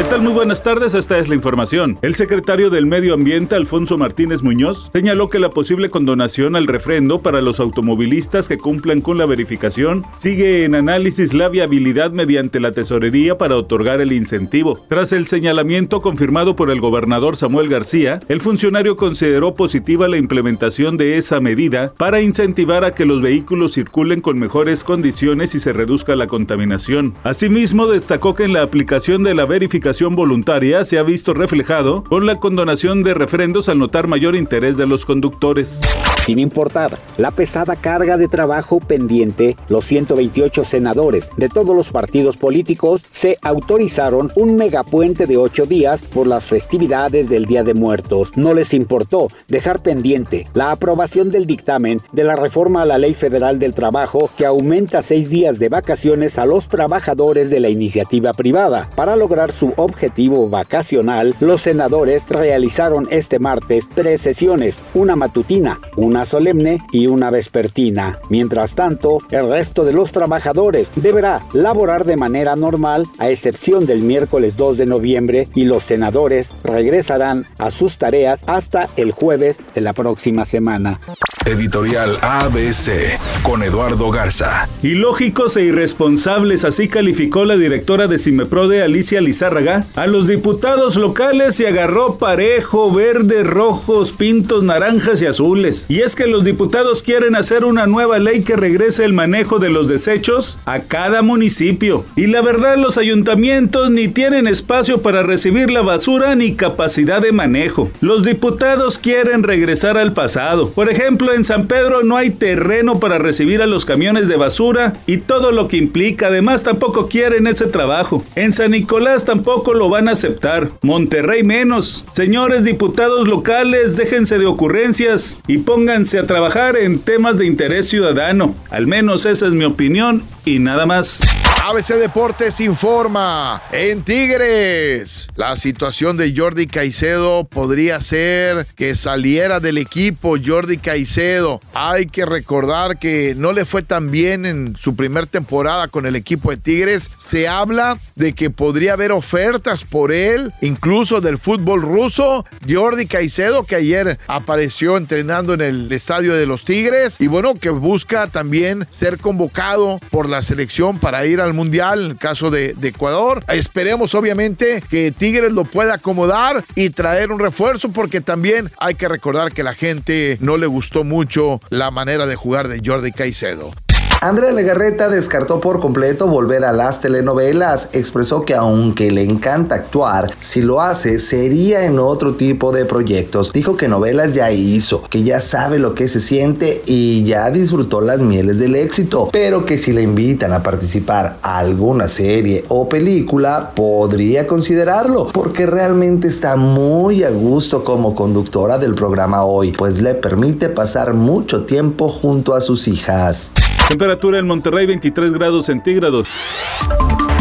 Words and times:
¿Qué 0.00 0.06
tal? 0.06 0.22
Muy 0.22 0.32
buenas 0.32 0.62
tardes, 0.62 0.94
esta 0.94 1.18
es 1.18 1.28
la 1.28 1.34
información. 1.34 1.98
El 2.00 2.14
secretario 2.14 2.70
del 2.70 2.86
Medio 2.86 3.12
Ambiente, 3.12 3.54
Alfonso 3.54 3.98
Martínez 3.98 4.42
Muñoz, 4.42 4.88
señaló 4.94 5.28
que 5.28 5.38
la 5.38 5.50
posible 5.50 5.90
condonación 5.90 6.56
al 6.56 6.68
refrendo 6.68 7.20
para 7.20 7.42
los 7.42 7.60
automovilistas 7.60 8.48
que 8.48 8.56
cumplan 8.56 9.02
con 9.02 9.18
la 9.18 9.26
verificación 9.26 10.06
sigue 10.16 10.64
en 10.64 10.74
análisis 10.74 11.34
la 11.34 11.50
viabilidad 11.50 12.12
mediante 12.12 12.60
la 12.60 12.72
tesorería 12.72 13.36
para 13.36 13.56
otorgar 13.56 14.00
el 14.00 14.12
incentivo. 14.12 14.80
Tras 14.88 15.12
el 15.12 15.26
señalamiento 15.26 16.00
confirmado 16.00 16.56
por 16.56 16.70
el 16.70 16.80
gobernador 16.80 17.36
Samuel 17.36 17.68
García, 17.68 18.20
el 18.28 18.40
funcionario 18.40 18.96
consideró 18.96 19.52
positiva 19.52 20.08
la 20.08 20.16
implementación 20.16 20.96
de 20.96 21.18
esa 21.18 21.40
medida 21.40 21.92
para 21.94 22.22
incentivar 22.22 22.86
a 22.86 22.92
que 22.92 23.04
los 23.04 23.20
vehículos 23.20 23.74
circulen 23.74 24.22
con 24.22 24.38
mejores 24.38 24.82
condiciones 24.82 25.54
y 25.54 25.60
se 25.60 25.74
reduzca 25.74 26.16
la 26.16 26.26
contaminación. 26.26 27.12
Asimismo, 27.22 27.86
destacó 27.86 28.34
que 28.34 28.44
en 28.44 28.54
la 28.54 28.62
aplicación 28.62 29.24
de 29.24 29.34
la 29.34 29.44
verificación 29.44 29.89
voluntaria 30.16 30.84
se 30.84 30.98
ha 30.98 31.02
visto 31.02 31.34
reflejado 31.34 32.04
con 32.04 32.24
la 32.24 32.36
condonación 32.36 33.02
de 33.02 33.14
refrendos 33.14 33.68
al 33.68 33.78
notar 33.78 34.06
mayor 34.06 34.36
interés 34.36 34.76
de 34.76 34.86
los 34.86 35.04
conductores. 35.04 35.80
Sin 36.26 36.38
importar 36.38 36.98
la 37.16 37.30
pesada 37.30 37.76
carga 37.76 38.16
de 38.16 38.28
trabajo 38.28 38.78
pendiente, 38.78 39.56
los 39.68 39.86
128 39.86 40.64
senadores 40.64 41.30
de 41.36 41.48
todos 41.48 41.74
los 41.74 41.90
partidos 41.90 42.36
políticos 42.36 43.04
se 43.10 43.38
autorizaron 43.42 44.30
un 44.36 44.56
megapuente 44.56 45.26
de 45.26 45.38
ocho 45.38 45.64
días 45.64 46.02
por 46.02 46.26
las 46.26 46.46
festividades 46.46 47.30
del 47.30 47.46
Día 47.46 47.64
de 47.64 47.74
Muertos. 47.74 48.32
No 48.36 48.52
les 48.52 48.74
importó 48.74 49.28
dejar 49.48 49.82
pendiente 49.82 50.46
la 50.52 50.70
aprobación 50.70 51.30
del 51.30 51.46
dictamen 51.46 52.00
de 52.12 52.24
la 52.24 52.36
reforma 52.36 52.82
a 52.82 52.86
la 52.86 52.98
Ley 52.98 53.14
Federal 53.14 53.58
del 53.58 53.74
Trabajo 53.74 54.30
que 54.36 54.46
aumenta 54.46 55.02
seis 55.02 55.30
días 55.30 55.58
de 55.58 55.70
vacaciones 55.70 56.38
a 56.38 56.44
los 56.46 56.68
trabajadores 56.68 57.50
de 57.50 57.60
la 57.60 57.70
iniciativa 57.70 58.34
privada. 58.34 58.88
Para 58.94 59.16
lograr 59.16 59.52
su 59.52 59.72
objetivo 59.76 60.48
vacacional, 60.48 61.34
los 61.40 61.62
senadores 61.62 62.28
realizaron 62.28 63.08
este 63.10 63.38
martes 63.38 63.88
tres 63.88 64.20
sesiones, 64.20 64.80
una 64.94 65.16
matutina, 65.16 65.80
una 65.96 66.09
solemne 66.24 66.78
y 66.92 67.06
una 67.06 67.30
vespertina. 67.30 68.18
Mientras 68.28 68.74
tanto, 68.74 69.18
el 69.30 69.50
resto 69.50 69.84
de 69.84 69.92
los 69.92 70.12
trabajadores 70.12 70.90
deberá 70.96 71.40
laborar 71.52 72.04
de 72.04 72.16
manera 72.16 72.56
normal, 72.56 73.06
a 73.18 73.30
excepción 73.30 73.86
del 73.86 74.02
miércoles 74.02 74.56
2 74.56 74.78
de 74.78 74.86
noviembre, 74.86 75.48
y 75.54 75.64
los 75.64 75.84
senadores 75.84 76.54
regresarán 76.64 77.46
a 77.58 77.70
sus 77.70 77.98
tareas 77.98 78.42
hasta 78.46 78.88
el 78.96 79.12
jueves 79.12 79.62
de 79.74 79.80
la 79.80 79.92
próxima 79.92 80.44
semana. 80.44 81.00
Editorial 81.46 82.18
ABC 82.20 83.18
con 83.42 83.62
Eduardo 83.62 84.10
Garza. 84.10 84.68
Ilógicos 84.82 85.56
e 85.56 85.62
irresponsables, 85.62 86.64
así 86.64 86.88
calificó 86.88 87.46
la 87.46 87.56
directora 87.56 88.06
de 88.08 88.18
Cimeprode, 88.18 88.82
Alicia 88.82 89.22
Lizárraga, 89.22 89.86
a 89.94 90.06
los 90.06 90.26
diputados 90.26 90.96
locales 90.96 91.58
y 91.60 91.64
agarró 91.64 92.18
parejo, 92.18 92.92
verde, 92.92 93.42
rojos, 93.42 94.12
pintos, 94.12 94.62
naranjas 94.62 95.22
y 95.22 95.26
azules. 95.26 95.86
Y 95.88 95.99
es 96.02 96.16
que 96.16 96.26
los 96.26 96.44
diputados 96.44 97.02
quieren 97.02 97.36
hacer 97.36 97.64
una 97.64 97.86
nueva 97.86 98.18
ley 98.18 98.42
que 98.42 98.56
regrese 98.56 99.04
el 99.04 99.12
manejo 99.12 99.58
de 99.58 99.70
los 99.70 99.88
desechos 99.88 100.58
a 100.64 100.80
cada 100.80 101.22
municipio. 101.22 102.04
Y 102.16 102.26
la 102.26 102.42
verdad, 102.42 102.76
los 102.76 102.98
ayuntamientos 102.98 103.90
ni 103.90 104.08
tienen 104.08 104.46
espacio 104.46 105.02
para 105.02 105.22
recibir 105.22 105.70
la 105.70 105.82
basura 105.82 106.34
ni 106.34 106.54
capacidad 106.54 107.20
de 107.20 107.32
manejo. 107.32 107.90
Los 108.00 108.24
diputados 108.24 108.98
quieren 108.98 109.42
regresar 109.42 109.98
al 109.98 110.12
pasado. 110.12 110.70
Por 110.70 110.90
ejemplo, 110.90 111.32
en 111.34 111.44
San 111.44 111.66
Pedro 111.66 112.02
no 112.02 112.16
hay 112.16 112.30
terreno 112.30 113.00
para 113.00 113.18
recibir 113.18 113.62
a 113.62 113.66
los 113.66 113.84
camiones 113.84 114.28
de 114.28 114.36
basura 114.36 114.94
y 115.06 115.18
todo 115.18 115.52
lo 115.52 115.68
que 115.68 115.76
implica. 115.76 116.28
Además, 116.28 116.62
tampoco 116.62 117.08
quieren 117.08 117.46
ese 117.46 117.66
trabajo. 117.66 118.24
En 118.36 118.52
San 118.52 118.70
Nicolás 118.72 119.24
tampoco 119.24 119.74
lo 119.74 119.88
van 119.88 120.08
a 120.08 120.12
aceptar. 120.12 120.70
Monterrey 120.82 121.42
menos. 121.42 122.04
Señores 122.12 122.64
diputados 122.64 123.26
locales, 123.26 123.96
déjense 123.96 124.38
de 124.38 124.46
ocurrencias 124.46 125.40
y 125.46 125.58
a 125.90 126.24
trabajar 126.24 126.76
en 126.76 127.00
temas 127.00 127.36
de 127.36 127.46
interés 127.46 127.88
ciudadano. 127.88 128.54
Al 128.70 128.86
menos 128.86 129.26
esa 129.26 129.48
es 129.48 129.54
mi 129.54 129.64
opinión 129.64 130.22
y 130.44 130.60
nada 130.60 130.86
más. 130.86 131.20
ABC 131.62 131.98
Deportes 131.98 132.58
informa 132.60 133.60
en 133.70 134.02
Tigres. 134.02 135.28
La 135.34 135.56
situación 135.56 136.16
de 136.16 136.32
Jordi 136.34 136.66
Caicedo 136.66 137.44
podría 137.44 138.00
ser 138.00 138.66
que 138.76 138.94
saliera 138.94 139.60
del 139.60 139.76
equipo 139.76 140.36
Jordi 140.42 140.78
Caicedo. 140.78 141.60
Hay 141.74 142.06
que 142.06 142.24
recordar 142.24 142.98
que 142.98 143.34
no 143.36 143.52
le 143.52 143.66
fue 143.66 143.82
tan 143.82 144.10
bien 144.10 144.46
en 144.46 144.74
su 144.76 144.96
primer 144.96 145.26
temporada 145.26 145.88
con 145.88 146.06
el 146.06 146.16
equipo 146.16 146.50
de 146.50 146.56
Tigres. 146.56 147.10
Se 147.20 147.46
habla 147.46 147.98
de 148.16 148.32
que 148.32 148.48
podría 148.48 148.94
haber 148.94 149.12
ofertas 149.12 149.84
por 149.84 150.12
él, 150.12 150.52
incluso 150.62 151.20
del 151.20 151.38
fútbol 151.38 151.82
ruso. 151.82 152.46
Jordi 152.66 153.06
Caicedo, 153.06 153.64
que 153.64 153.76
ayer 153.76 154.18
apareció 154.28 154.96
entrenando 154.96 155.52
en 155.52 155.60
el 155.86 155.92
estadio 155.92 156.34
de 156.34 156.46
los 156.46 156.64
Tigres 156.64 157.16
y 157.20 157.26
bueno, 157.26 157.54
que 157.54 157.70
busca 157.70 158.26
también 158.26 158.86
ser 158.90 159.18
convocado 159.18 159.98
por 160.10 160.28
la 160.28 160.42
selección 160.42 160.98
para 160.98 161.26
ir 161.26 161.40
al 161.40 161.54
Mundial, 161.54 162.04
en 162.04 162.10
el 162.12 162.16
caso 162.18 162.50
de, 162.50 162.74
de, 162.74 162.88
Ecuador. 162.88 163.44
Esperemos 163.48 164.14
obviamente 164.14 164.82
que 164.90 165.12
Tigres 165.12 165.52
lo 165.52 165.64
pueda 165.64 165.94
acomodar 165.94 166.64
y 166.74 166.90
traer 166.90 167.32
un 167.32 167.38
refuerzo 167.38 167.92
porque 167.92 168.20
también 168.20 168.70
hay 168.78 168.94
que 168.94 169.08
recordar 169.08 169.52
que 169.52 169.62
la 169.62 169.74
gente 169.74 170.38
no 170.40 170.56
le 170.56 170.66
gustó 170.66 171.04
mucho 171.04 171.60
la 171.70 171.90
manera 171.90 172.26
de 172.26 172.36
jugar 172.36 172.68
de 172.68 172.80
Jordi 172.84 173.12
Caicedo. 173.12 173.72
Andrea 174.22 174.52
Legarreta 174.52 175.08
descartó 175.08 175.60
por 175.60 175.80
completo 175.80 176.26
volver 176.26 176.66
a 176.66 176.74
las 176.74 177.00
telenovelas. 177.00 177.88
Expresó 177.94 178.44
que 178.44 178.54
aunque 178.54 179.10
le 179.10 179.22
encanta 179.22 179.76
actuar, 179.76 180.30
si 180.40 180.60
lo 180.60 180.82
hace 180.82 181.18
sería 181.18 181.86
en 181.86 181.98
otro 181.98 182.34
tipo 182.34 182.70
de 182.70 182.84
proyectos. 182.84 183.50
Dijo 183.50 183.78
que 183.78 183.88
novelas 183.88 184.34
ya 184.34 184.52
hizo, 184.52 185.02
que 185.04 185.22
ya 185.22 185.40
sabe 185.40 185.78
lo 185.78 185.94
que 185.94 186.06
se 186.06 186.20
siente 186.20 186.82
y 186.84 187.24
ya 187.24 187.50
disfrutó 187.50 188.02
las 188.02 188.20
mieles 188.20 188.58
del 188.58 188.76
éxito, 188.76 189.30
pero 189.32 189.64
que 189.64 189.78
si 189.78 189.90
le 189.94 190.02
invitan 190.02 190.52
a 190.52 190.62
participar 190.62 191.38
a 191.40 191.56
alguna 191.56 192.06
serie 192.06 192.62
o 192.68 192.90
película, 192.90 193.72
podría 193.74 194.46
considerarlo, 194.46 195.28
porque 195.32 195.64
realmente 195.64 196.28
está 196.28 196.56
muy 196.56 197.24
a 197.24 197.30
gusto 197.30 197.84
como 197.84 198.14
conductora 198.14 198.76
del 198.76 198.94
programa 198.94 199.44
hoy, 199.44 199.72
pues 199.72 199.96
le 199.96 200.14
permite 200.14 200.68
pasar 200.68 201.14
mucho 201.14 201.64
tiempo 201.64 202.10
junto 202.10 202.52
a 202.52 202.60
sus 202.60 202.86
hijas. 202.86 203.50
Temperatura 203.90 204.38
en 204.38 204.46
Monterrey 204.46 204.86
23 204.86 205.32
grados 205.32 205.66
centígrados. 205.66 206.28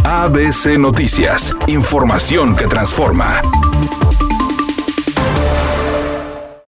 ABC 0.04 0.80
Noticias. 0.80 1.56
Información 1.68 2.56
que 2.56 2.66
transforma. 2.66 3.40